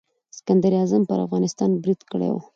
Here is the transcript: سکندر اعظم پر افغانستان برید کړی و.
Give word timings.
سکندر 0.37 0.73
اعظم 0.79 1.01
پر 1.09 1.17
افغانستان 1.25 1.69
برید 1.81 2.01
کړی 2.11 2.29
و. 2.31 2.35